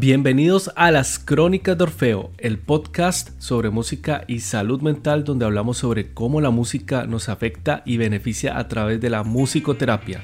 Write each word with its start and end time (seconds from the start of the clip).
Bienvenidos 0.00 0.70
a 0.76 0.90
las 0.90 1.18
Crónicas 1.18 1.76
de 1.76 1.84
Orfeo, 1.84 2.30
el 2.38 2.58
podcast 2.58 3.38
sobre 3.38 3.68
música 3.68 4.24
y 4.26 4.40
salud 4.40 4.80
mental 4.80 5.24
donde 5.24 5.44
hablamos 5.44 5.76
sobre 5.76 6.14
cómo 6.14 6.40
la 6.40 6.48
música 6.48 7.04
nos 7.04 7.28
afecta 7.28 7.82
y 7.84 7.98
beneficia 7.98 8.56
a 8.56 8.66
través 8.66 8.98
de 9.02 9.10
la 9.10 9.24
musicoterapia. 9.24 10.22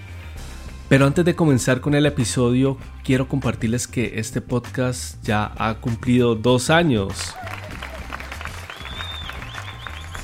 Pero 0.88 1.04
antes 1.04 1.26
de 1.26 1.34
comenzar 1.34 1.82
con 1.82 1.94
el 1.94 2.06
episodio, 2.06 2.78
quiero 3.04 3.28
compartirles 3.28 3.86
que 3.86 4.18
este 4.18 4.40
podcast 4.40 5.22
ya 5.22 5.52
ha 5.58 5.74
cumplido 5.74 6.36
dos 6.36 6.70
años. 6.70 7.34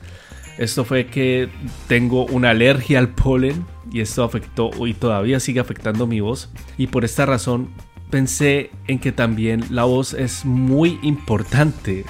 Esto 0.57 0.85
fue 0.85 1.07
que 1.07 1.49
tengo 1.89 2.27
una 2.27 2.51
alergia 2.51 3.01
al 3.01 3.09
polen 3.09 3.67
y 3.91 4.03
esto 4.03 4.23
afectó 4.23 4.71
y 4.87 4.95
todavía 4.95 5.41
sigue 5.41 5.59
afectando 5.59 6.07
mi 6.07 6.21
voz. 6.21 6.51
Y 6.79 6.87
por 6.87 7.05
esta 7.05 7.27
razón 7.27 7.71
pensé 8.11 8.71
en 8.87 9.01
que 9.01 9.11
también 9.11 9.65
la 9.71 9.83
voz 9.83 10.15
es 10.15 10.45
muy 10.45 11.01
importante 11.03 12.05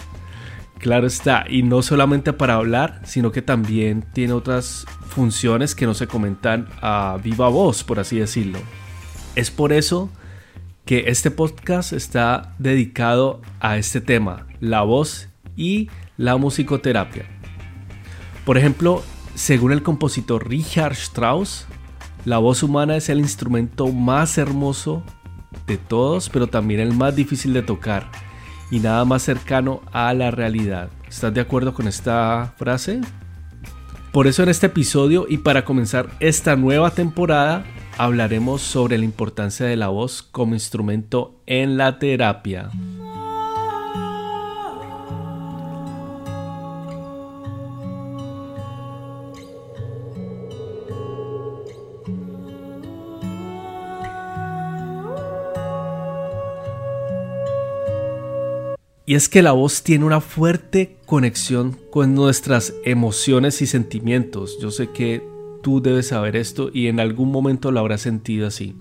Claro 0.82 1.06
está, 1.06 1.44
y 1.48 1.62
no 1.62 1.80
solamente 1.80 2.32
para 2.32 2.54
hablar, 2.54 3.02
sino 3.04 3.30
que 3.30 3.40
también 3.40 4.04
tiene 4.12 4.32
otras 4.32 4.84
funciones 5.06 5.76
que 5.76 5.86
no 5.86 5.94
se 5.94 6.08
comentan 6.08 6.66
a 6.80 7.20
viva 7.22 7.48
voz, 7.48 7.84
por 7.84 8.00
así 8.00 8.18
decirlo. 8.18 8.58
Es 9.36 9.52
por 9.52 9.72
eso 9.72 10.10
que 10.84 11.04
este 11.06 11.30
podcast 11.30 11.92
está 11.92 12.56
dedicado 12.58 13.40
a 13.60 13.78
este 13.78 14.00
tema, 14.00 14.48
la 14.58 14.82
voz 14.82 15.28
y 15.56 15.88
la 16.16 16.36
musicoterapia. 16.36 17.26
Por 18.44 18.58
ejemplo, 18.58 19.04
según 19.36 19.70
el 19.70 19.84
compositor 19.84 20.48
Richard 20.48 20.94
Strauss, 20.94 21.68
la 22.24 22.38
voz 22.38 22.64
humana 22.64 22.96
es 22.96 23.08
el 23.08 23.20
instrumento 23.20 23.86
más 23.86 24.36
hermoso 24.36 25.04
de 25.68 25.76
todos, 25.76 26.28
pero 26.28 26.48
también 26.48 26.80
el 26.80 26.92
más 26.92 27.14
difícil 27.14 27.52
de 27.52 27.62
tocar 27.62 28.10
y 28.72 28.80
nada 28.80 29.04
más 29.04 29.22
cercano 29.22 29.82
a 29.92 30.12
la 30.14 30.30
realidad. 30.30 30.88
¿Estás 31.06 31.32
de 31.34 31.42
acuerdo 31.42 31.74
con 31.74 31.86
esta 31.86 32.54
frase? 32.56 33.02
Por 34.12 34.26
eso 34.26 34.42
en 34.42 34.48
este 34.48 34.66
episodio 34.66 35.26
y 35.28 35.36
para 35.38 35.66
comenzar 35.66 36.08
esta 36.20 36.56
nueva 36.56 36.90
temporada 36.90 37.64
hablaremos 37.98 38.62
sobre 38.62 38.96
la 38.96 39.04
importancia 39.04 39.66
de 39.66 39.76
la 39.76 39.88
voz 39.88 40.22
como 40.22 40.54
instrumento 40.54 41.38
en 41.44 41.76
la 41.76 41.98
terapia. 41.98 42.70
Y 59.04 59.16
es 59.16 59.28
que 59.28 59.42
la 59.42 59.52
voz 59.52 59.82
tiene 59.82 60.04
una 60.04 60.20
fuerte 60.20 60.96
conexión 61.06 61.76
con 61.90 62.14
nuestras 62.14 62.74
emociones 62.84 63.60
y 63.60 63.66
sentimientos. 63.66 64.58
Yo 64.60 64.70
sé 64.70 64.90
que 64.90 65.22
tú 65.62 65.82
debes 65.82 66.08
saber 66.08 66.36
esto 66.36 66.70
y 66.72 66.86
en 66.86 67.00
algún 67.00 67.32
momento 67.32 67.72
lo 67.72 67.80
habrás 67.80 68.02
sentido 68.02 68.46
así. 68.46 68.76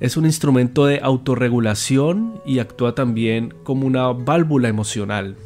Es 0.00 0.16
un 0.16 0.26
instrumento 0.26 0.84
de 0.84 1.00
autorregulación 1.02 2.40
y 2.44 2.58
actúa 2.58 2.94
también 2.94 3.54
como 3.64 3.86
una 3.86 4.08
válvula 4.08 4.68
emocional. 4.68 5.36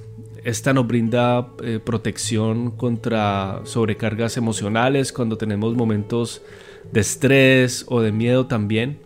Esta 0.44 0.74
nos 0.74 0.88
brinda 0.88 1.48
eh, 1.62 1.78
protección 1.82 2.72
contra 2.72 3.60
sobrecargas 3.62 4.36
emocionales 4.36 5.12
cuando 5.12 5.38
tenemos 5.38 5.76
momentos 5.76 6.42
de 6.90 7.00
estrés 7.00 7.86
o 7.88 8.00
de 8.00 8.10
miedo 8.10 8.46
también. 8.46 8.98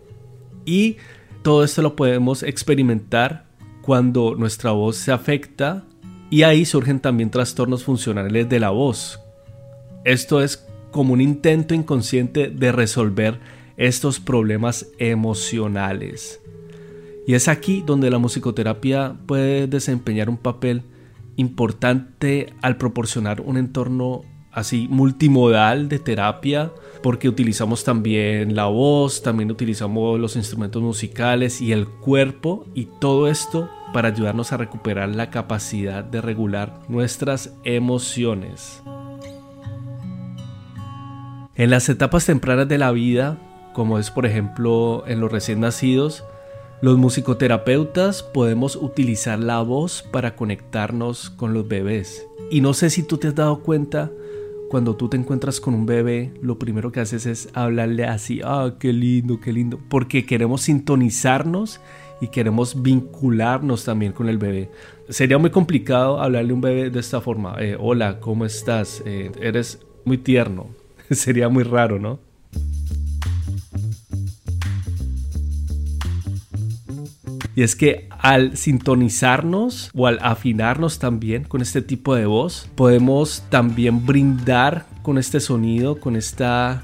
Y 0.65 0.97
todo 1.43 1.63
esto 1.63 1.83
lo 1.83 1.95
podemos 1.95 2.41
experimentar 2.41 3.46
cuando 3.87 4.35
nuestra 4.35 4.71
voz 4.71 4.97
se 4.97 5.13
afecta 5.13 5.85
y 6.29 6.43
ahí 6.43 6.65
surgen 6.65 6.99
también 6.99 7.31
trastornos 7.31 7.85
funcionales 7.85 8.49
de 8.49 8.59
la 8.59 8.69
voz. 8.69 9.21
Esto 10.03 10.41
es 10.41 10.67
como 10.91 11.13
un 11.13 11.21
intento 11.21 11.73
inconsciente 11.73 12.49
de 12.49 12.73
resolver 12.73 13.39
estos 13.77 14.19
problemas 14.19 14.87
emocionales. 14.99 16.41
Y 17.25 17.35
es 17.35 17.47
aquí 17.47 17.81
donde 17.85 18.09
la 18.09 18.17
musicoterapia 18.17 19.15
puede 19.25 19.67
desempeñar 19.67 20.29
un 20.29 20.35
papel 20.37 20.83
importante 21.37 22.53
al 22.61 22.75
proporcionar 22.75 23.39
un 23.39 23.55
entorno 23.55 24.23
así 24.51 24.89
multimodal 24.89 25.87
de 25.87 25.99
terapia, 25.99 26.73
porque 27.01 27.29
utilizamos 27.29 27.85
también 27.85 28.53
la 28.53 28.65
voz, 28.65 29.23
también 29.23 29.49
utilizamos 29.49 30.19
los 30.19 30.35
instrumentos 30.35 30.81
musicales 30.83 31.61
y 31.61 31.71
el 31.71 31.87
cuerpo, 31.87 32.65
y 32.75 32.89
todo 32.99 33.29
esto 33.29 33.69
para 33.93 34.09
ayudarnos 34.09 34.51
a 34.53 34.57
recuperar 34.57 35.09
la 35.09 35.29
capacidad 35.29 36.03
de 36.03 36.21
regular 36.21 36.79
nuestras 36.87 37.53
emociones. 37.63 38.81
En 41.55 41.69
las 41.71 41.89
etapas 41.89 42.25
tempranas 42.25 42.67
de 42.67 42.77
la 42.77 42.91
vida, 42.91 43.37
como 43.73 43.97
es 43.99 44.11
por 44.11 44.25
ejemplo 44.25 45.03
en 45.07 45.19
los 45.19 45.31
recién 45.31 45.59
nacidos, 45.59 46.23
los 46.81 46.97
musicoterapeutas 46.97 48.21
podemos 48.21 48.75
utilizar 48.75 49.39
la 49.39 49.61
voz 49.61 50.03
para 50.03 50.35
conectarnos 50.35 51.31
con 51.31 51.53
los 51.55 51.67
bebés. 51.67 52.27
Y 52.51 52.61
no 52.61 52.75
sé 52.75 52.91
si 52.91 53.01
tú 53.01 53.17
te 53.17 53.29
has 53.29 53.35
dado 53.35 53.63
cuenta, 53.63 54.11
cuando 54.69 54.95
tú 54.95 55.09
te 55.09 55.17
encuentras 55.17 55.59
con 55.59 55.73
un 55.73 55.85
bebé, 55.85 56.33
lo 56.41 56.59
primero 56.59 56.91
que 56.91 56.99
haces 56.99 57.25
es 57.25 57.49
hablarle 57.53 58.05
así, 58.05 58.41
ah, 58.43 58.75
qué 58.79 58.93
lindo, 58.93 59.39
qué 59.39 59.53
lindo, 59.53 59.79
porque 59.89 60.25
queremos 60.25 60.61
sintonizarnos 60.61 61.79
y 62.21 62.27
queremos 62.27 62.81
vincularnos 62.81 63.83
también 63.83 64.11
con 64.11 64.29
el 64.29 64.37
bebé. 64.37 64.69
Sería 65.09 65.37
muy 65.37 65.49
complicado 65.49 66.21
hablarle 66.21 66.51
a 66.51 66.55
un 66.55 66.61
bebé 66.61 66.89
de 66.89 66.99
esta 66.99 67.21
forma. 67.21 67.55
Eh, 67.59 67.77
Hola, 67.79 68.19
¿cómo 68.19 68.45
estás? 68.45 69.01
Eh, 69.05 69.31
eres 69.41 69.79
muy 70.05 70.17
tierno. 70.17 70.67
Sería 71.11 71.49
muy 71.49 71.63
raro, 71.63 71.99
¿no? 71.99 72.19
Y 77.55 77.63
es 77.63 77.75
que 77.75 78.07
al 78.19 78.55
sintonizarnos 78.55 79.89
o 79.95 80.05
al 80.05 80.19
afinarnos 80.21 80.99
también 80.99 81.43
con 81.43 81.63
este 81.63 81.81
tipo 81.81 82.13
de 82.13 82.27
voz, 82.27 82.69
podemos 82.75 83.43
también 83.49 84.05
brindar 84.05 84.85
con 85.01 85.17
este 85.17 85.39
sonido, 85.39 85.99
con 85.99 86.15
esta 86.15 86.83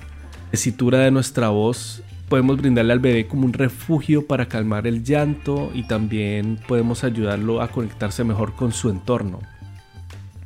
tesitura 0.49 0.97
de 0.97 1.11
nuestra 1.11 1.49
voz, 1.49 2.01
podemos 2.29 2.57
brindarle 2.57 2.93
al 2.93 2.99
bebé 2.99 3.27
como 3.27 3.45
un 3.45 3.53
refugio 3.53 4.25
para 4.25 4.47
calmar 4.47 4.87
el 4.87 5.03
llanto 5.03 5.71
y 5.73 5.83
también 5.83 6.59
podemos 6.67 7.03
ayudarlo 7.03 7.61
a 7.61 7.69
conectarse 7.69 8.23
mejor 8.23 8.55
con 8.55 8.71
su 8.71 8.89
entorno. 8.89 9.39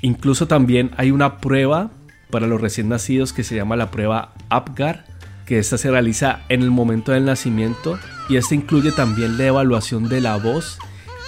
Incluso 0.02 0.48
también 0.48 0.92
hay 0.98 1.12
una 1.12 1.38
prueba 1.38 1.92
para 2.30 2.48
los 2.48 2.62
recién 2.62 2.90
nacidos 2.90 3.34
que 3.34 3.44
se 3.44 3.56
llama 3.56 3.76
la 3.76 3.90
prueba 3.90 4.34
APGAR, 4.50 5.06
que 5.46 5.60
esta 5.60 5.78
se 5.78 5.90
realiza 5.90 6.42
en 6.50 6.62
el 6.62 6.72
momento 6.72 7.14
del 7.14 7.26
nacimiento 7.26 7.98
y 8.30 8.36
esta 8.36 8.54
incluye 8.54 8.92
también 8.92 9.38
la 9.38 9.46
evaluación 9.46 10.10
de 10.10 10.22
la 10.22 10.38
voz 10.38 10.78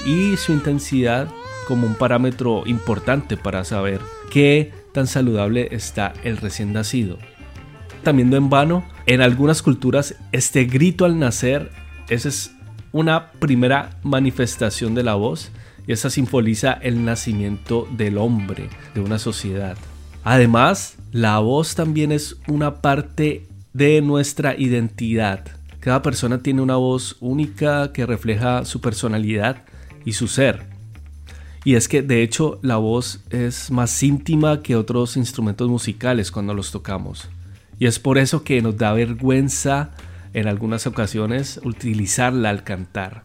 y 0.05 0.35
su 0.35 0.51
intensidad 0.51 1.29
como 1.67 1.87
un 1.87 1.95
parámetro 1.95 2.63
importante 2.65 3.37
para 3.37 3.63
saber 3.63 4.01
qué 4.29 4.73
tan 4.93 5.07
saludable 5.07 5.69
está 5.71 6.13
el 6.23 6.37
recién 6.37 6.73
nacido 6.73 7.17
también 8.03 8.33
en 8.33 8.49
vano, 8.49 8.83
en 9.05 9.21
algunas 9.21 9.61
culturas 9.61 10.15
este 10.31 10.65
grito 10.65 11.05
al 11.05 11.19
nacer, 11.19 11.71
esa 12.09 12.29
es 12.29 12.51
una 12.91 13.31
primera 13.33 13.91
manifestación 14.03 14.95
de 14.95 15.03
la 15.03 15.15
voz 15.15 15.51
y 15.87 15.91
esa 15.91 16.09
simboliza 16.09 16.73
el 16.73 17.03
nacimiento 17.03 17.87
del 17.91 18.17
hombre, 18.17 18.69
de 18.93 19.01
una 19.01 19.19
sociedad. 19.19 19.77
Además, 20.23 20.97
la 21.11 21.39
voz 21.39 21.75
también 21.75 22.11
es 22.11 22.37
una 22.47 22.81
parte 22.81 23.47
de 23.73 24.01
nuestra 24.01 24.55
identidad. 24.57 25.45
Cada 25.79 26.01
persona 26.01 26.39
tiene 26.39 26.61
una 26.61 26.75
voz 26.75 27.17
única 27.19 27.93
que 27.93 28.05
refleja 28.05 28.65
su 28.65 28.81
personalidad 28.81 29.63
y 30.05 30.13
su 30.13 30.27
ser. 30.27 30.67
Y 31.63 31.75
es 31.75 31.87
que 31.87 32.01
de 32.01 32.23
hecho 32.23 32.59
la 32.61 32.77
voz 32.77 33.23
es 33.29 33.71
más 33.71 34.01
íntima 34.03 34.61
que 34.61 34.75
otros 34.75 35.17
instrumentos 35.17 35.69
musicales 35.69 36.31
cuando 36.31 36.53
los 36.53 36.71
tocamos. 36.71 37.29
Y 37.79 37.87
es 37.87 37.97
por 37.97 38.17
eso 38.17 38.43
que 38.43 38.61
nos 38.61 38.77
da 38.77 38.91
vergüenza 38.91 39.91
en 40.33 40.47
algunas 40.47 40.85
ocasiones 40.85 41.59
utilizarla 41.63 42.49
al 42.49 42.63
cantar. 42.63 43.23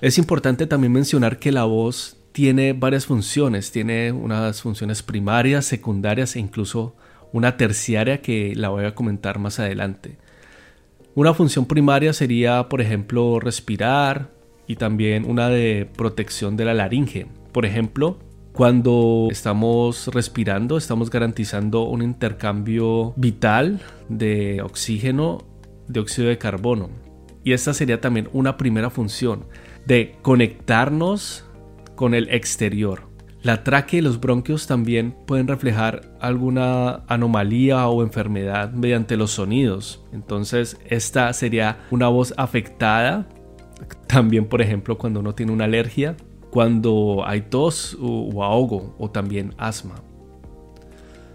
Es 0.00 0.18
importante 0.18 0.66
también 0.66 0.92
mencionar 0.92 1.38
que 1.38 1.52
la 1.52 1.64
voz 1.64 2.16
tiene 2.32 2.72
varias 2.72 3.06
funciones, 3.06 3.70
tiene 3.70 4.10
unas 4.10 4.62
funciones 4.62 5.02
primarias, 5.02 5.64
secundarias 5.64 6.34
e 6.34 6.40
incluso 6.40 6.96
una 7.32 7.56
terciaria 7.56 8.20
que 8.20 8.54
la 8.56 8.70
voy 8.70 8.84
a 8.84 8.94
comentar 8.96 9.38
más 9.38 9.60
adelante. 9.60 10.18
Una 11.14 11.34
función 11.34 11.66
primaria 11.66 12.14
sería, 12.14 12.70
por 12.70 12.80
ejemplo, 12.80 13.38
respirar 13.38 14.30
y 14.66 14.76
también 14.76 15.28
una 15.28 15.50
de 15.50 15.86
protección 15.94 16.56
de 16.56 16.64
la 16.64 16.72
laringe. 16.72 17.26
Por 17.52 17.66
ejemplo, 17.66 18.18
cuando 18.52 19.28
estamos 19.30 20.08
respirando, 20.08 20.78
estamos 20.78 21.10
garantizando 21.10 21.82
un 21.82 22.00
intercambio 22.00 23.12
vital 23.16 23.80
de 24.08 24.62
oxígeno, 24.62 25.44
de 25.86 26.00
óxido 26.00 26.28
de 26.28 26.38
carbono. 26.38 26.88
Y 27.44 27.52
esta 27.52 27.74
sería 27.74 28.00
también 28.00 28.30
una 28.32 28.56
primera 28.56 28.88
función 28.88 29.44
de 29.84 30.16
conectarnos 30.22 31.44
con 31.94 32.14
el 32.14 32.30
exterior. 32.30 33.11
La 33.42 33.64
tráquea 33.64 33.98
y 33.98 34.02
los 34.02 34.20
bronquios 34.20 34.68
también 34.68 35.16
pueden 35.26 35.48
reflejar 35.48 36.02
alguna 36.20 37.02
anomalía 37.08 37.88
o 37.88 38.04
enfermedad 38.04 38.70
mediante 38.70 39.16
los 39.16 39.32
sonidos. 39.32 40.04
Entonces, 40.12 40.78
esta 40.88 41.32
sería 41.32 41.78
una 41.90 42.06
voz 42.06 42.34
afectada. 42.36 43.26
También, 44.06 44.46
por 44.46 44.62
ejemplo, 44.62 44.96
cuando 44.96 45.18
uno 45.18 45.34
tiene 45.34 45.50
una 45.50 45.64
alergia, 45.64 46.16
cuando 46.52 47.24
hay 47.26 47.40
tos 47.42 47.98
o, 48.00 48.44
ahogo 48.44 48.94
o 48.98 49.10
también 49.10 49.54
asma. 49.58 49.96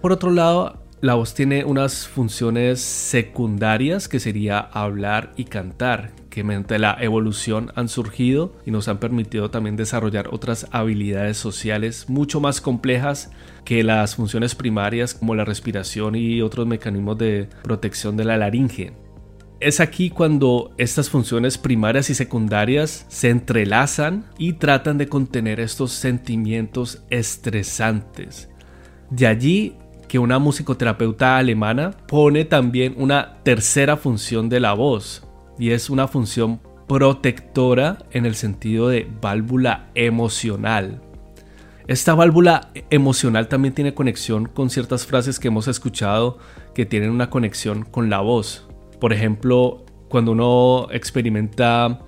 Por 0.02 0.14
otro 0.14 0.32
lado, 0.32 0.87
la 1.00 1.14
voz 1.14 1.36
tiene 1.36 1.64
unas 1.64 2.08
funciones 2.08 2.82
secundarias 2.82 4.08
que 4.08 4.20
sería 4.20 4.58
hablar 4.60 5.32
y 5.38 5.44
cantar, 5.44 6.12
que 6.32 6.44
mediante 6.44 6.80
la 6.80 6.98
evolución 7.00 7.72
han 7.76 7.88
surgido 7.88 8.56
y 8.66 8.72
nos 8.72 8.88
han 8.88 8.98
permitido 8.98 9.52
también 9.52 9.76
desarrollar 9.76 10.30
otras 10.32 10.66
habilidades 10.72 11.38
sociales 11.38 12.10
mucho 12.10 12.40
más 12.40 12.62
complejas 12.62 13.30
que 13.64 13.84
las 13.84 14.16
funciones 14.16 14.56
primarias 14.56 15.14
como 15.14 15.36
la 15.36 15.46
respiración 15.46 16.16
y 16.16 16.42
otros 16.42 16.66
mecanismos 16.66 17.18
de 17.20 17.48
protección 17.62 18.18
de 18.18 18.26
la 18.26 18.38
laringe. 18.38 18.94
Es 19.60 19.80
aquí 19.80 20.10
cuando 20.10 20.74
estas 20.78 21.12
funciones 21.12 21.60
primarias 21.60 22.10
y 22.10 22.16
secundarias 22.16 23.06
se 23.08 23.30
entrelazan 23.30 24.26
y 24.40 24.54
tratan 24.54 24.98
de 24.98 25.08
contener 25.08 25.60
estos 25.60 25.92
sentimientos 25.92 27.04
estresantes. 27.10 28.50
De 29.10 29.26
allí 29.26 29.76
que 30.08 30.20
una 30.20 30.40
musicoterapeuta 30.40 31.38
alemana 31.38 31.92
pone 32.08 32.46
también 32.46 32.94
una 32.98 33.38
tercera 33.44 33.98
función 33.98 34.50
de 34.50 34.60
la 34.60 34.74
voz 34.74 35.24
y 35.60 35.72
es 35.72 35.90
una 35.90 36.08
función 36.08 36.60
protectora 36.88 37.98
en 38.12 38.26
el 38.26 38.36
sentido 38.36 38.88
de 38.88 39.08
válvula 39.22 39.90
emocional. 39.96 41.02
Esta 41.88 42.16
válvula 42.16 42.70
emocional 42.90 43.48
también 43.48 43.74
tiene 43.74 43.94
conexión 43.94 44.46
con 44.46 44.70
ciertas 44.70 45.06
frases 45.06 45.40
que 45.40 45.48
hemos 45.48 45.68
escuchado 45.68 46.38
que 46.74 46.86
tienen 46.86 47.12
una 47.12 47.30
conexión 47.30 47.84
con 47.84 48.10
la 48.10 48.20
voz. 48.20 48.68
Por 49.00 49.14
ejemplo, 49.14 49.86
cuando 50.10 50.34
uno 50.34 50.88
experimenta 50.92 52.00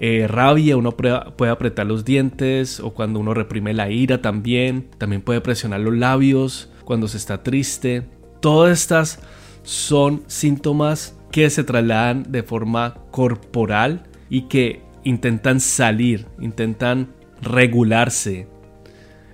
eh, 0.00 0.26
rabia, 0.28 0.76
uno 0.76 0.92
puede 0.92 1.50
apretar 1.50 1.86
los 1.86 2.04
dientes 2.04 2.80
o 2.80 2.92
cuando 2.92 3.20
uno 3.20 3.34
reprime 3.34 3.74
la 3.74 3.90
ira 3.90 4.20
también, 4.20 4.88
también 4.98 5.22
puede 5.22 5.40
presionar 5.40 5.80
los 5.80 5.94
labios 5.94 6.70
cuando 6.86 7.08
se 7.08 7.18
está 7.18 7.42
triste. 7.42 8.08
Todas 8.40 8.80
estas 8.80 9.18
son 9.62 10.22
síntomas 10.28 11.18
que 11.30 11.50
se 11.50 11.64
trasladan 11.64 12.32
de 12.32 12.42
forma 12.42 12.94
corporal 13.10 14.04
y 14.30 14.42
que 14.42 14.80
intentan 15.04 15.60
salir, 15.60 16.26
intentan 16.40 17.12
regularse. 17.42 18.48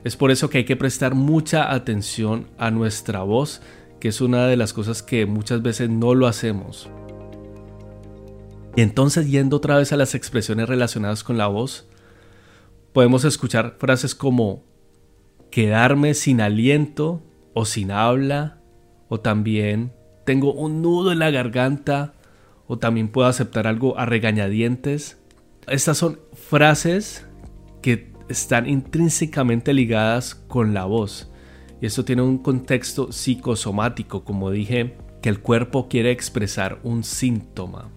Es 0.02 0.16
por 0.16 0.32
eso 0.32 0.50
que 0.50 0.58
hay 0.58 0.64
que 0.64 0.76
prestar 0.76 1.14
mucha 1.14 1.72
atención 1.72 2.48
a 2.58 2.72
nuestra 2.72 3.22
voz, 3.22 3.62
que 4.00 4.08
es 4.08 4.20
una 4.20 4.48
de 4.48 4.56
las 4.56 4.72
cosas 4.72 5.02
que 5.02 5.26
muchas 5.26 5.62
veces 5.62 5.88
no 5.90 6.14
lo 6.14 6.26
hacemos. 6.26 6.90
Y 8.74 8.80
entonces 8.80 9.30
yendo 9.30 9.58
otra 9.58 9.76
vez 9.76 9.92
a 9.92 9.96
las 9.96 10.14
expresiones 10.14 10.68
relacionadas 10.68 11.22
con 11.22 11.38
la 11.38 11.46
voz, 11.46 11.86
podemos 12.92 13.24
escuchar 13.24 13.76
frases 13.78 14.14
como 14.14 14.64
quedarme 15.50 16.14
sin 16.14 16.40
aliento, 16.40 17.22
o 17.54 17.64
sin 17.64 17.90
habla, 17.90 18.58
o 19.08 19.20
también 19.20 19.92
tengo 20.24 20.52
un 20.52 20.82
nudo 20.82 21.12
en 21.12 21.18
la 21.18 21.30
garganta, 21.30 22.14
o 22.66 22.78
también 22.78 23.08
puedo 23.08 23.28
aceptar 23.28 23.66
algo 23.66 23.98
a 23.98 24.06
regañadientes. 24.06 25.20
Estas 25.66 25.98
son 25.98 26.20
frases 26.34 27.26
que 27.82 28.12
están 28.28 28.68
intrínsecamente 28.68 29.74
ligadas 29.74 30.34
con 30.34 30.74
la 30.74 30.84
voz. 30.84 31.30
Y 31.80 31.86
esto 31.86 32.04
tiene 32.04 32.22
un 32.22 32.38
contexto 32.38 33.12
psicosomático, 33.12 34.24
como 34.24 34.50
dije, 34.50 34.96
que 35.20 35.28
el 35.28 35.40
cuerpo 35.40 35.88
quiere 35.88 36.10
expresar 36.10 36.78
un 36.82 37.04
síntoma. 37.04 37.90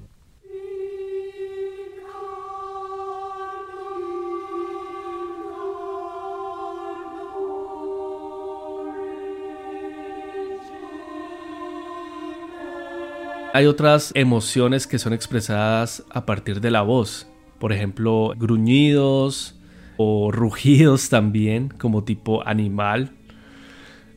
Hay 13.55 13.67
otras 13.67 14.11
emociones 14.15 14.85
que 14.85 14.99
son 14.99 15.13
expresadas 15.13 16.03
a 16.09 16.25
partir 16.25 16.59
de 16.59 16.71
la 16.71 16.81
voz. 16.81 17.25
Por 17.57 17.71
ejemplo, 17.71 18.33
gruñidos 18.35 19.55
o 19.95 20.29
rugidos 20.33 21.07
también, 21.07 21.69
como 21.69 22.03
tipo 22.03 22.45
animal. 22.45 23.15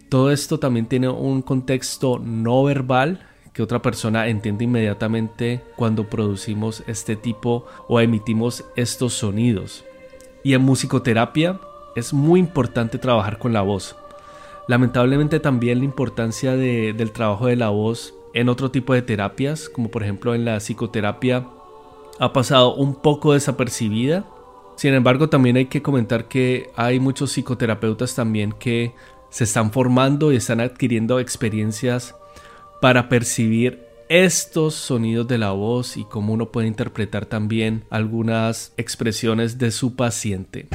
Todo 0.08 0.32
esto 0.32 0.58
también 0.58 0.86
tiene 0.86 1.08
un 1.08 1.42
contexto 1.42 2.18
no 2.18 2.64
verbal 2.64 3.28
que 3.52 3.62
otra 3.62 3.80
persona 3.80 4.26
entiende 4.26 4.64
inmediatamente 4.64 5.62
cuando 5.76 6.10
producimos 6.10 6.82
este 6.88 7.14
tipo 7.14 7.64
o 7.86 8.00
emitimos 8.00 8.64
estos 8.74 9.12
sonidos. 9.12 9.84
Y 10.42 10.54
en 10.54 10.62
musicoterapia 10.62 11.60
es 11.94 12.12
muy 12.12 12.40
importante 12.40 12.98
trabajar 12.98 13.38
con 13.38 13.52
la 13.52 13.62
voz. 13.62 13.94
Lamentablemente 14.66 15.38
también 15.38 15.78
la 15.78 15.84
importancia 15.84 16.56
del 16.56 17.12
trabajo 17.12 17.46
de 17.46 17.54
la 17.54 17.68
voz 17.68 18.17
en 18.34 18.48
otro 18.48 18.70
tipo 18.70 18.94
de 18.94 19.02
terapias, 19.02 19.68
como 19.68 19.90
por 19.90 20.02
ejemplo 20.02 20.34
en 20.34 20.44
la 20.44 20.58
psicoterapia, 20.58 21.46
ha 22.18 22.32
pasado 22.32 22.74
un 22.74 22.94
poco 22.94 23.32
desapercibida. 23.32 24.26
Sin 24.76 24.94
embargo, 24.94 25.28
también 25.28 25.56
hay 25.56 25.66
que 25.66 25.82
comentar 25.82 26.28
que 26.28 26.70
hay 26.76 27.00
muchos 27.00 27.32
psicoterapeutas 27.32 28.14
también 28.14 28.52
que 28.52 28.94
se 29.30 29.44
están 29.44 29.72
formando 29.72 30.32
y 30.32 30.36
están 30.36 30.60
adquiriendo 30.60 31.20
experiencias 31.20 32.14
para 32.80 33.08
percibir 33.08 33.88
estos 34.08 34.74
sonidos 34.74 35.28
de 35.28 35.38
la 35.38 35.50
voz 35.50 35.96
y 35.96 36.04
cómo 36.04 36.32
uno 36.32 36.50
puede 36.50 36.66
interpretar 36.66 37.26
también 37.26 37.84
algunas 37.90 38.72
expresiones 38.76 39.58
de 39.58 39.70
su 39.70 39.96
paciente. 39.96 40.68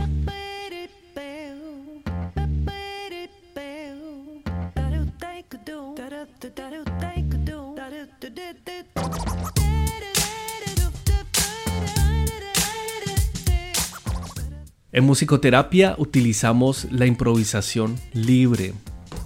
En 14.93 15.05
musicoterapia 15.05 15.95
utilizamos 15.97 16.87
la 16.91 17.07
improvisación 17.07 17.95
libre. 18.13 18.73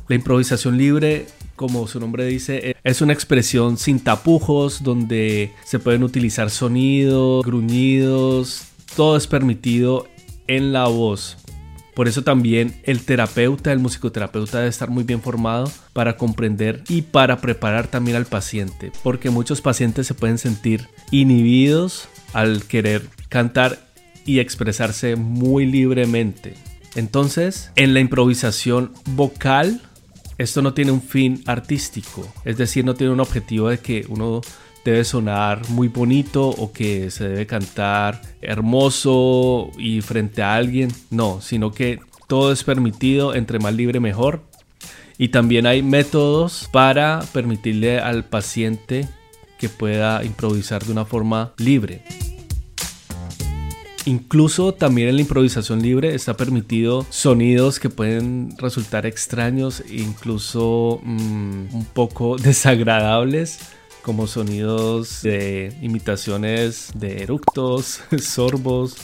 La 0.08 0.16
improvisación 0.16 0.78
libre, 0.78 1.28
como 1.58 1.88
su 1.88 2.00
nombre 2.00 2.26
dice, 2.26 2.78
es 2.86 3.02
una 3.02 3.12
expresión 3.12 3.78
sin 3.78 4.00
tapujos 4.00 4.82
donde 4.82 5.52
se 5.66 5.80
pueden 5.80 6.04
utilizar 6.04 6.52
sonidos, 6.52 7.46
gruñidos, 7.46 8.64
todo 8.96 9.18
es 9.18 9.28
permitido 9.28 10.08
en 10.48 10.72
la 10.72 10.88
voz. 10.88 11.38
Por 11.94 12.08
eso 12.08 12.24
también 12.24 12.80
el 12.84 13.04
terapeuta, 13.04 13.74
el 13.74 13.80
musicoterapeuta 13.80 14.60
debe 14.60 14.70
estar 14.70 14.90
muy 14.90 15.04
bien 15.04 15.22
formado 15.22 15.70
para 15.92 16.16
comprender 16.16 16.82
y 16.88 17.02
para 17.02 17.42
preparar 17.42 17.88
también 17.88 18.16
al 18.16 18.26
paciente, 18.26 18.94
porque 19.04 19.32
muchos 19.32 19.60
pacientes 19.60 20.08
se 20.08 20.14
pueden 20.14 20.38
sentir 20.38 20.88
inhibidos 21.12 22.08
al 22.32 22.64
querer 22.64 23.10
cantar 23.28 23.87
y 24.28 24.40
expresarse 24.40 25.16
muy 25.16 25.66
libremente. 25.66 26.54
Entonces, 26.96 27.72
en 27.76 27.96
la 27.96 28.00
improvisación 28.00 28.92
vocal, 29.12 29.82
esto 30.38 30.62
no 30.62 30.76
tiene 30.76 30.92
un 30.92 31.02
fin 31.02 31.42
artístico, 31.48 32.32
es 32.46 32.58
decir, 32.58 32.86
no 32.86 32.94
tiene 32.94 33.14
un 33.14 33.20
objetivo 33.20 33.70
de 33.70 33.80
que 33.80 34.06
uno 34.10 34.42
debe 34.86 35.04
sonar 35.04 35.68
muy 35.70 35.88
bonito 35.88 36.48
o 36.48 36.72
que 36.72 37.10
se 37.10 37.28
debe 37.28 37.48
cantar 37.48 38.22
hermoso 38.42 39.72
y 39.78 40.02
frente 40.02 40.44
a 40.44 40.56
alguien, 40.56 40.92
no, 41.10 41.42
sino 41.42 41.72
que 41.72 42.00
todo 42.28 42.52
es 42.52 42.64
permitido, 42.64 43.34
entre 43.34 43.60
más 43.60 43.74
libre 43.74 44.00
mejor. 44.00 44.44
Y 45.18 45.30
también 45.30 45.66
hay 45.66 45.82
métodos 45.82 46.70
para 46.72 47.22
permitirle 47.34 48.00
al 48.00 48.26
paciente 48.26 49.08
que 49.58 49.70
pueda 49.70 50.24
improvisar 50.24 50.84
de 50.86 50.92
una 50.92 51.06
forma 51.06 51.54
libre. 51.58 52.04
Incluso 54.08 54.74
también 54.74 55.10
en 55.10 55.16
la 55.18 55.22
improvisación 55.22 55.82
libre 55.82 56.16
está 56.16 56.38
permitido 56.38 57.06
sonidos 57.10 57.78
que 57.78 57.90
pueden 57.90 58.56
resultar 58.58 59.06
extraños 59.06 59.82
e 59.82 59.98
incluso 59.98 61.02
mm, 61.04 61.76
un 61.76 61.86
poco 61.94 62.38
desagradables 62.42 63.60
como 64.04 64.26
sonidos 64.26 65.24
de 65.24 65.76
imitaciones 65.82 66.92
de 66.96 67.22
eructos, 67.22 68.00
sorbos, 68.22 68.96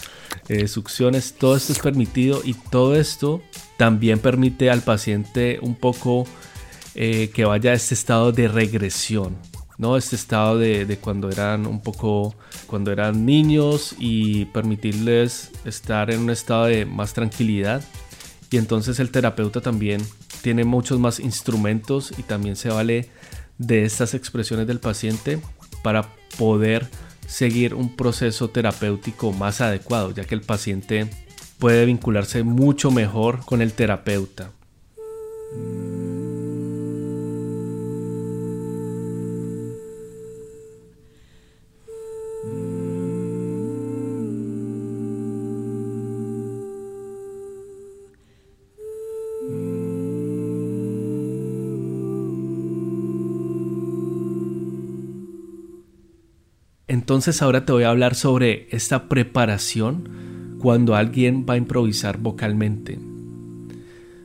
eh, 0.47 0.69
succiones, 0.69 1.33
todo 1.37 1.57
esto 1.57 1.73
es 1.73 1.79
permitido 1.79 2.39
y 2.41 2.53
todo 2.53 2.95
esto 2.95 3.41
también 3.75 4.19
permite 4.19 4.71
al 4.71 4.83
paciente 4.83 5.59
un 5.61 5.75
poco 5.75 6.25
eh, 6.95 7.29
que 7.33 7.43
vaya 7.43 7.71
a 7.71 7.73
este 7.73 7.93
estado 7.93 8.31
de 8.31 8.47
regresión, 8.47 9.35
¿no? 9.83 9.97
Este 9.97 10.15
estado 10.15 10.57
de, 10.57 10.85
de, 10.85 10.97
cuando 10.97 11.29
eran 11.29 11.67
un 11.67 11.81
poco, 11.81 12.33
cuando 12.67 12.89
eran 12.89 13.25
niños 13.25 13.93
y 13.99 14.45
permitirles 14.45 15.51
estar 15.65 16.09
en 16.09 16.21
un 16.21 16.29
estado 16.29 16.67
de 16.67 16.85
más 16.85 17.13
tranquilidad. 17.13 17.83
Y 18.49 18.55
entonces 18.55 19.01
el 19.01 19.11
terapeuta 19.11 19.59
también 19.59 20.01
tiene 20.41 20.63
muchos 20.63 20.99
más 20.99 21.19
instrumentos 21.19 22.13
y 22.17 22.23
también 22.23 22.55
se 22.55 22.69
vale 22.69 23.09
de 23.57 23.83
estas 23.83 24.13
expresiones 24.13 24.67
del 24.67 24.79
paciente 24.79 25.41
para 25.83 26.07
poder 26.37 26.87
seguir 27.27 27.73
un 27.73 27.93
proceso 27.93 28.49
terapéutico 28.49 29.33
más 29.33 29.59
adecuado, 29.59 30.11
ya 30.11 30.23
que 30.23 30.35
el 30.35 30.41
paciente 30.41 31.09
puede 31.59 31.85
vincularse 31.85 32.43
mucho 32.43 32.89
mejor 32.89 33.45
con 33.45 33.61
el 33.61 33.73
terapeuta. 33.73 34.51
Entonces 56.93 57.41
ahora 57.41 57.65
te 57.65 57.71
voy 57.71 57.85
a 57.85 57.89
hablar 57.89 58.13
sobre 58.13 58.67
esta 58.69 59.09
preparación 59.09 60.57
cuando 60.59 60.93
alguien 60.93 61.43
va 61.49 61.55
a 61.55 61.57
improvisar 61.57 62.19
vocalmente. 62.19 62.99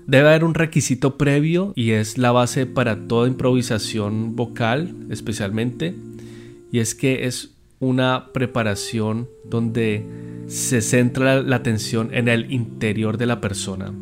Debe 0.06 0.28
haber 0.28 0.44
un 0.44 0.52
requisito 0.52 1.16
previo 1.16 1.72
y 1.76 1.92
es 1.92 2.18
la 2.18 2.30
base 2.30 2.66
para 2.66 3.08
toda 3.08 3.26
improvisación 3.26 4.36
vocal 4.36 4.94
especialmente 5.08 5.94
y 6.70 6.80
es 6.80 6.94
que 6.94 7.24
es 7.24 7.54
una 7.80 8.34
preparación 8.34 9.30
donde 9.48 10.04
se 10.46 10.82
centra 10.82 11.40
la 11.40 11.56
atención 11.56 12.10
en 12.12 12.28
el 12.28 12.52
interior 12.52 13.16
de 13.16 13.24
la 13.24 13.40
persona. 13.40 13.94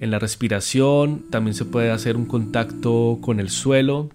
En 0.00 0.10
la 0.10 0.18
respiración 0.18 1.26
también 1.30 1.54
se 1.54 1.66
puede 1.66 1.92
hacer 1.92 2.16
un 2.16 2.26
contacto 2.26 3.18
con 3.20 3.38
el 3.38 3.48
suelo 3.48 4.10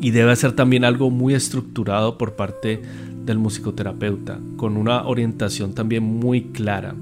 y 0.00 0.10
debe 0.10 0.34
ser 0.36 0.52
también 0.52 0.84
algo 0.84 1.10
muy 1.10 1.34
estructurado 1.34 2.18
por 2.18 2.34
parte 2.34 2.80
del 3.24 3.38
musicoterapeuta, 3.38 4.40
con 4.56 4.76
una 4.76 5.06
orientación 5.06 5.74
también 5.74 6.02
muy 6.02 6.44
clara. 6.44 6.94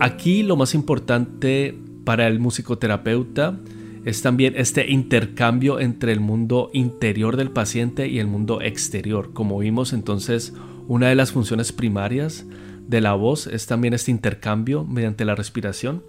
Aquí 0.00 0.42
lo 0.42 0.56
más 0.56 0.74
importante 0.74 1.78
para 2.04 2.26
el 2.26 2.40
musicoterapeuta 2.40 3.58
es 4.04 4.20
también 4.20 4.54
este 4.56 4.90
intercambio 4.90 5.80
entre 5.80 6.12
el 6.12 6.20
mundo 6.20 6.68
interior 6.74 7.36
del 7.36 7.50
paciente 7.50 8.08
y 8.08 8.18
el 8.18 8.26
mundo 8.26 8.60
exterior. 8.60 9.32
Como 9.32 9.58
vimos 9.58 9.92
entonces, 9.92 10.52
una 10.88 11.08
de 11.08 11.14
las 11.14 11.32
funciones 11.32 11.72
primarias 11.72 12.44
de 12.86 13.00
la 13.00 13.14
voz 13.14 13.46
es 13.46 13.66
también 13.66 13.94
este 13.94 14.10
intercambio 14.10 14.84
mediante 14.84 15.24
la 15.24 15.34
respiración 15.34 16.02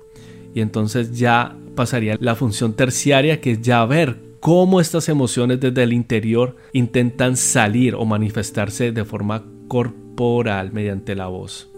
y 0.54 0.60
entonces 0.60 1.18
ya 1.18 1.56
pasaría 1.76 2.18
la 2.20 2.36
función 2.36 2.74
terciaria 2.74 3.42
que 3.42 3.52
es 3.52 3.62
ya 3.62 3.86
ver 3.86 4.20
cómo 4.40 4.80
estas 4.80 5.10
emociones 5.10 5.60
desde 5.60 5.84
el 5.84 5.94
interior 5.94 6.56
intentan 6.74 7.36
salir 7.36 7.96
o 7.96 8.06
manifestarse 8.06 8.92
de 8.92 9.06
forma 9.06 9.44
corporal 9.68 10.72
mediante 10.72 11.16
la 11.16 11.28
voz. 11.28 11.70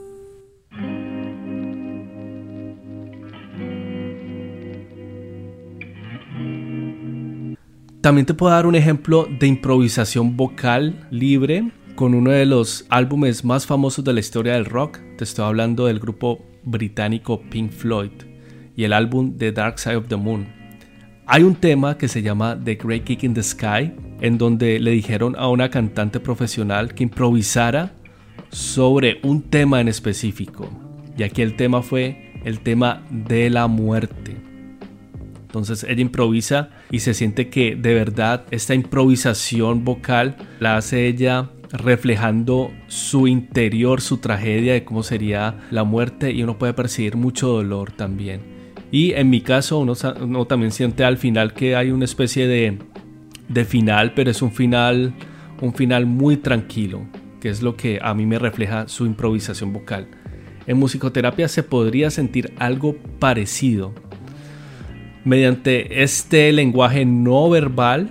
También 8.02 8.26
te 8.26 8.34
puedo 8.34 8.54
dar 8.54 8.68
un 8.68 8.76
ejemplo 8.76 9.28
de 9.40 9.48
improvisación 9.48 10.38
vocal 10.38 11.08
libre 11.10 11.72
con 11.96 12.14
uno 12.14 12.32
de 12.32 12.46
los 12.46 12.86
álbumes 12.90 13.44
más 13.44 13.66
famosos 13.66 14.06
de 14.06 14.14
la 14.14 14.20
historia 14.20 14.54
del 14.54 14.66
rock. 14.66 15.00
Te 15.18 15.24
estoy 15.24 15.46
hablando 15.46 15.88
del 15.88 16.00
grupo 16.00 16.40
británico 16.64 17.42
Pink 17.50 17.72
Floyd 17.72 18.27
y 18.78 18.86
el 18.86 18.94
álbum 18.94 19.36
The 19.38 19.52
Dark 19.52 19.80
Side 19.80 19.98
of 19.98 20.08
the 20.08 20.16
Moon. 20.16 20.48
Hay 21.26 21.44
un 21.44 21.56
tema 21.56 21.98
que 21.98 22.08
se 22.08 22.22
llama 22.22 22.58
The 22.64 22.76
Great 22.76 23.04
Kick 23.04 23.24
in 23.24 23.34
the 23.34 23.44
Sky, 23.44 23.92
en 24.22 24.38
donde 24.38 24.80
le 24.80 24.92
dijeron 24.92 25.36
a 25.38 25.50
una 25.50 25.70
cantante 25.70 26.22
profesional 26.22 26.94
que 26.94 27.04
improvisara 27.04 27.92
sobre 28.50 29.20
un 29.24 29.42
tema 29.42 29.82
en 29.82 29.90
específico. 29.90 30.70
Y 31.18 31.24
aquí 31.24 31.42
el 31.42 31.56
tema 31.56 31.82
fue 31.82 32.32
el 32.46 32.62
tema 32.62 33.04
de 33.10 33.50
la 33.50 33.68
muerte. 33.68 34.38
Entonces 35.42 35.84
ella 35.84 36.02
improvisa 36.02 36.70
y 36.92 37.00
se 37.00 37.16
siente 37.16 37.50
que 37.50 37.76
de 37.76 37.96
verdad 37.96 38.46
esta 38.52 38.76
improvisación 38.76 39.84
vocal 39.84 40.36
la 40.60 40.78
hace 40.78 41.08
ella 41.08 41.50
reflejando 41.72 42.72
su 42.88 43.28
interior, 43.28 44.02
su 44.02 44.18
tragedia 44.18 44.74
de 44.74 44.86
cómo 44.86 45.02
sería 45.02 45.58
la 45.72 45.84
muerte 45.84 46.32
y 46.32 46.44
uno 46.44 46.60
puede 46.60 46.74
percibir 46.74 47.18
mucho 47.18 47.48
dolor 47.48 47.92
también. 47.92 48.57
Y 48.92 49.12
en 49.14 49.30
mi 49.30 49.42
caso 49.42 49.80
uno, 49.80 50.46
también 50.46 50.72
siente 50.72 51.04
al 51.04 51.18
final 51.18 51.54
que 51.54 51.76
hay 51.76 51.92
una 51.92 52.06
especie 52.06 52.48
de, 52.48 52.78
de 53.50 53.66
final, 53.66 54.14
pero 54.14 54.32
es 54.32 54.42
un 54.42 54.52
final, 54.52 55.14
un 55.62 55.74
final 55.74 56.06
muy 56.06 56.38
tranquilo, 56.38 57.06
que 57.42 57.50
es 57.50 57.62
lo 57.62 57.76
que 57.76 58.00
a 58.02 58.14
mí 58.14 58.26
me 58.26 58.40
refleja 58.40 58.88
su 58.88 59.06
improvisación 59.06 59.74
vocal. 59.74 60.08
En 60.68 60.78
musicoterapia 60.78 61.48
se 61.48 61.64
podría 61.64 62.10
sentir 62.10 62.54
algo 62.58 62.96
parecido. 63.20 63.94
Mediante 65.26 66.04
este 66.04 66.52
lenguaje 66.54 67.06
no 67.06 67.50
verbal, 67.50 68.10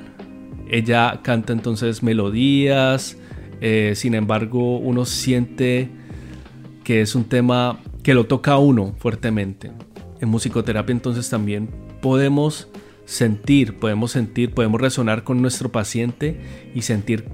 ella 0.71 1.21
canta 1.23 1.55
entonces 1.55 2.03
melodías, 2.03 3.17
eh, 3.63 3.93
sin 3.95 4.15
embargo 4.15 4.77
uno 4.77 5.07
siente 5.07 5.89
que 6.85 7.01
es 7.01 7.15
un 7.15 7.25
tema 7.25 7.81
que 8.03 8.13
lo 8.13 8.27
toca 8.27 8.53
a 8.53 8.59
uno 8.59 8.95
fuertemente 8.99 9.73
en 10.21 10.29
musicoterapia 10.29 10.93
entonces 10.93 11.29
también 11.29 11.69
podemos 12.01 12.69
sentir, 13.07 13.79
podemos 13.79 14.11
sentir, 14.11 14.53
podemos 14.53 14.81
resonar 14.81 15.25
con 15.25 15.41
nuestro 15.41 15.71
paciente 15.71 16.41
y 16.75 16.83
sentir 16.83 17.25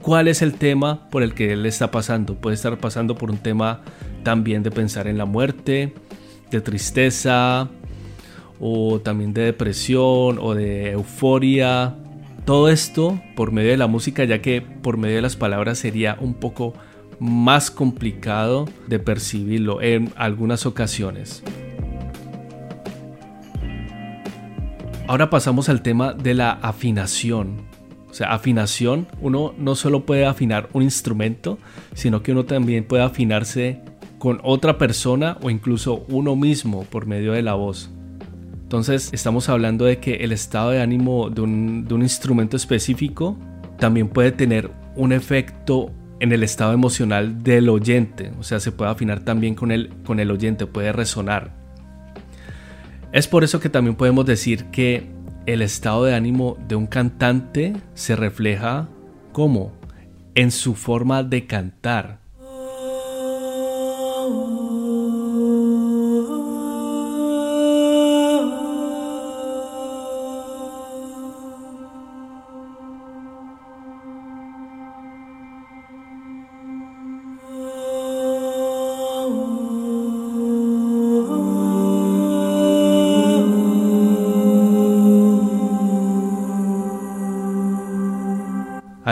cuál 0.00 0.28
es 0.28 0.40
el 0.40 0.54
tema 0.54 1.10
por 1.10 1.22
el 1.22 1.34
que 1.34 1.52
él 1.52 1.66
está 1.66 1.90
pasando. 1.90 2.36
Puede 2.36 2.54
estar 2.54 2.78
pasando 2.78 3.16
por 3.16 3.30
un 3.30 3.38
tema 3.38 3.82
también 4.22 4.62
de 4.62 4.70
pensar 4.70 5.08
en 5.08 5.18
la 5.18 5.24
muerte, 5.24 5.92
de 6.50 6.60
tristeza 6.60 7.68
o 8.60 9.00
también 9.00 9.34
de 9.34 9.42
depresión 9.42 10.38
o 10.40 10.54
de 10.54 10.92
euforia. 10.92 11.96
Todo 12.44 12.68
esto 12.68 13.20
por 13.34 13.50
medio 13.50 13.70
de 13.70 13.76
la 13.76 13.88
música, 13.88 14.24
ya 14.24 14.40
que 14.40 14.62
por 14.62 14.96
medio 14.96 15.16
de 15.16 15.22
las 15.22 15.34
palabras 15.34 15.78
sería 15.78 16.16
un 16.20 16.34
poco 16.34 16.74
más 17.18 17.72
complicado 17.72 18.66
de 18.86 19.00
percibirlo 19.00 19.82
en 19.82 20.12
algunas 20.16 20.66
ocasiones. 20.66 21.42
Ahora 25.08 25.30
pasamos 25.30 25.68
al 25.68 25.82
tema 25.82 26.14
de 26.14 26.34
la 26.34 26.50
afinación. 26.50 27.62
O 28.10 28.14
sea, 28.14 28.32
afinación, 28.32 29.06
uno 29.20 29.54
no 29.56 29.76
solo 29.76 30.04
puede 30.04 30.26
afinar 30.26 30.68
un 30.72 30.82
instrumento, 30.82 31.58
sino 31.94 32.22
que 32.22 32.32
uno 32.32 32.44
también 32.44 32.84
puede 32.84 33.04
afinarse 33.04 33.82
con 34.18 34.40
otra 34.42 34.78
persona 34.78 35.38
o 35.42 35.50
incluso 35.50 36.04
uno 36.08 36.34
mismo 36.34 36.82
por 36.84 37.06
medio 37.06 37.32
de 37.32 37.42
la 37.42 37.54
voz. 37.54 37.90
Entonces 38.62 39.10
estamos 39.12 39.48
hablando 39.48 39.84
de 39.84 39.98
que 39.98 40.16
el 40.16 40.32
estado 40.32 40.70
de 40.70 40.82
ánimo 40.82 41.30
de 41.30 41.42
un, 41.42 41.84
de 41.86 41.94
un 41.94 42.02
instrumento 42.02 42.56
específico 42.56 43.38
también 43.78 44.08
puede 44.08 44.32
tener 44.32 44.72
un 44.96 45.12
efecto 45.12 45.92
en 46.18 46.32
el 46.32 46.42
estado 46.42 46.72
emocional 46.72 47.44
del 47.44 47.68
oyente, 47.68 48.32
o 48.40 48.42
sea, 48.42 48.58
se 48.58 48.72
puede 48.72 48.90
afinar 48.90 49.20
también 49.20 49.54
con 49.54 49.70
el, 49.70 49.90
con 50.04 50.18
el 50.18 50.30
oyente, 50.32 50.66
puede 50.66 50.90
resonar. 50.92 51.65
Es 53.16 53.26
por 53.26 53.44
eso 53.44 53.60
que 53.60 53.70
también 53.70 53.96
podemos 53.96 54.26
decir 54.26 54.66
que 54.66 55.06
el 55.46 55.62
estado 55.62 56.04
de 56.04 56.14
ánimo 56.14 56.58
de 56.68 56.76
un 56.76 56.86
cantante 56.86 57.72
se 57.94 58.14
refleja 58.14 58.90
como 59.32 59.72
en 60.34 60.50
su 60.50 60.74
forma 60.74 61.22
de 61.22 61.46
cantar. 61.46 62.20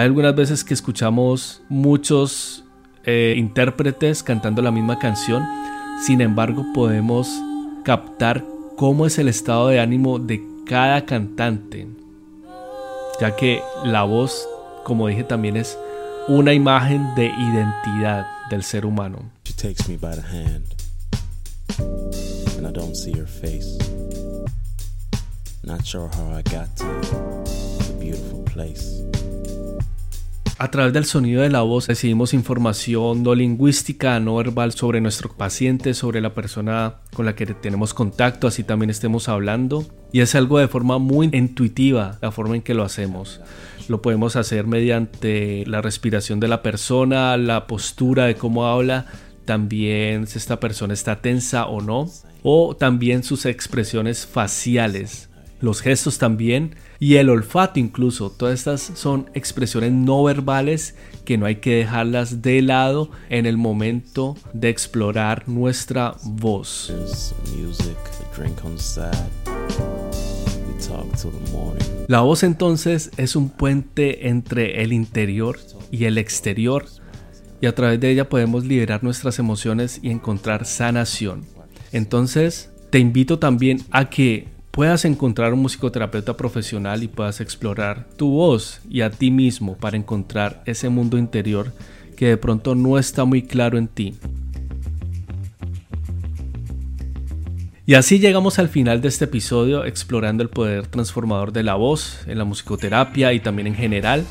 Hay 0.04 0.08
algunas 0.08 0.34
veces 0.34 0.64
que 0.64 0.74
escuchamos 0.74 1.62
muchos 1.70 2.62
eh, 3.04 3.36
intérpretes 3.38 4.22
cantando 4.22 4.60
la 4.60 4.70
misma 4.70 4.98
canción, 4.98 5.42
sin 6.04 6.20
embargo 6.20 6.62
podemos 6.74 7.26
captar 7.86 8.44
cómo 8.76 9.06
es 9.06 9.16
el 9.16 9.28
estado 9.28 9.68
de 9.68 9.80
ánimo 9.80 10.18
de 10.18 10.44
cada 10.66 11.06
cantante, 11.06 11.88
ya 13.18 13.34
que 13.34 13.62
la 13.82 14.02
voz, 14.02 14.46
como 14.84 15.08
dije, 15.08 15.24
también 15.24 15.56
es 15.56 15.78
una 16.28 16.52
imagen 16.52 17.14
de 17.14 17.28
identidad 17.28 18.26
del 18.50 18.62
ser 18.62 18.84
humano. 18.84 19.30
A 30.56 30.70
través 30.70 30.92
del 30.92 31.04
sonido 31.04 31.42
de 31.42 31.50
la 31.50 31.62
voz 31.62 31.88
recibimos 31.88 32.32
información 32.32 33.24
no 33.24 33.34
lingüística, 33.34 34.20
no 34.20 34.36
verbal 34.36 34.70
sobre 34.70 35.00
nuestro 35.00 35.30
paciente, 35.36 35.94
sobre 35.94 36.20
la 36.20 36.32
persona 36.32 37.00
con 37.12 37.26
la 37.26 37.34
que 37.34 37.44
tenemos 37.46 37.92
contacto, 37.92 38.46
así 38.46 38.62
también 38.62 38.88
estemos 38.88 39.28
hablando. 39.28 39.84
Y 40.12 40.20
es 40.20 40.36
algo 40.36 40.60
de 40.60 40.68
forma 40.68 40.98
muy 40.98 41.28
intuitiva 41.32 42.18
la 42.22 42.30
forma 42.30 42.54
en 42.54 42.62
que 42.62 42.74
lo 42.74 42.84
hacemos. 42.84 43.40
Lo 43.88 44.00
podemos 44.00 44.36
hacer 44.36 44.68
mediante 44.68 45.64
la 45.66 45.82
respiración 45.82 46.38
de 46.38 46.46
la 46.46 46.62
persona, 46.62 47.36
la 47.36 47.66
postura 47.66 48.26
de 48.26 48.36
cómo 48.36 48.66
habla, 48.66 49.06
también 49.44 50.28
si 50.28 50.38
esta 50.38 50.60
persona 50.60 50.94
está 50.94 51.20
tensa 51.20 51.66
o 51.66 51.80
no, 51.80 52.08
o 52.44 52.76
también 52.76 53.24
sus 53.24 53.44
expresiones 53.44 54.24
faciales, 54.24 55.30
los 55.64 55.80
gestos 55.80 56.18
también 56.18 56.76
y 57.00 57.16
el 57.16 57.30
olfato 57.30 57.80
incluso. 57.80 58.30
Todas 58.30 58.54
estas 58.58 58.92
son 58.94 59.30
expresiones 59.34 59.92
no 59.92 60.22
verbales 60.22 60.94
que 61.24 61.38
no 61.38 61.46
hay 61.46 61.56
que 61.56 61.76
dejarlas 61.76 62.42
de 62.42 62.62
lado 62.62 63.10
en 63.30 63.46
el 63.46 63.56
momento 63.56 64.36
de 64.52 64.68
explorar 64.68 65.48
nuestra 65.48 66.14
voz. 66.22 66.92
La 72.08 72.20
voz 72.20 72.42
entonces 72.42 73.10
es 73.16 73.34
un 73.34 73.48
puente 73.48 74.28
entre 74.28 74.82
el 74.82 74.92
interior 74.92 75.58
y 75.90 76.04
el 76.04 76.18
exterior 76.18 76.84
y 77.60 77.66
a 77.66 77.74
través 77.74 77.98
de 77.98 78.10
ella 78.10 78.28
podemos 78.28 78.66
liberar 78.66 79.02
nuestras 79.02 79.38
emociones 79.38 79.98
y 80.02 80.10
encontrar 80.10 80.66
sanación. 80.66 81.46
Entonces, 81.92 82.70
te 82.90 82.98
invito 82.98 83.38
también 83.38 83.80
a 83.90 84.10
que 84.10 84.53
puedas 84.74 85.04
encontrar 85.04 85.54
un 85.54 85.60
musicoterapeuta 85.60 86.36
profesional 86.36 87.04
y 87.04 87.08
puedas 87.08 87.40
explorar 87.40 88.08
tu 88.16 88.30
voz 88.32 88.80
y 88.90 89.02
a 89.02 89.10
ti 89.10 89.30
mismo 89.30 89.76
para 89.76 89.96
encontrar 89.96 90.64
ese 90.66 90.88
mundo 90.88 91.16
interior 91.16 91.72
que 92.16 92.26
de 92.26 92.36
pronto 92.36 92.74
no 92.74 92.98
está 92.98 93.24
muy 93.24 93.42
claro 93.42 93.78
en 93.78 93.86
ti. 93.86 94.14
Y 97.86 97.94
así 97.94 98.18
llegamos 98.18 98.58
al 98.58 98.68
final 98.68 99.00
de 99.00 99.08
este 99.08 99.26
episodio 99.26 99.84
explorando 99.84 100.42
el 100.42 100.48
poder 100.48 100.88
transformador 100.88 101.52
de 101.52 101.62
la 101.62 101.76
voz 101.76 102.26
en 102.26 102.38
la 102.38 102.44
musicoterapia 102.44 103.32
y 103.32 103.38
también 103.38 103.68
en 103.68 103.76
general. 103.76 104.24